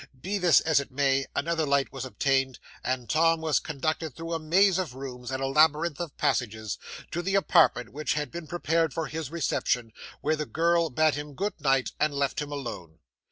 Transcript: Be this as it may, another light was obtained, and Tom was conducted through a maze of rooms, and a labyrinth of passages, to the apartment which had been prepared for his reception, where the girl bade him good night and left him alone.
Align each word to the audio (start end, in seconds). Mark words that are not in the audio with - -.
Be 0.19 0.39
this 0.39 0.61
as 0.61 0.79
it 0.79 0.89
may, 0.91 1.27
another 1.35 1.63
light 1.63 1.93
was 1.93 2.05
obtained, 2.05 2.57
and 2.83 3.07
Tom 3.07 3.39
was 3.39 3.59
conducted 3.59 4.15
through 4.15 4.33
a 4.33 4.39
maze 4.39 4.79
of 4.79 4.95
rooms, 4.95 5.29
and 5.29 5.43
a 5.43 5.45
labyrinth 5.45 5.99
of 5.99 6.17
passages, 6.17 6.79
to 7.11 7.21
the 7.21 7.35
apartment 7.35 7.89
which 7.89 8.15
had 8.15 8.31
been 8.31 8.47
prepared 8.47 8.95
for 8.95 9.05
his 9.05 9.29
reception, 9.29 9.93
where 10.21 10.35
the 10.35 10.47
girl 10.47 10.89
bade 10.89 11.13
him 11.13 11.35
good 11.35 11.53
night 11.61 11.91
and 11.99 12.15
left 12.15 12.41
him 12.41 12.51
alone. 12.51 12.97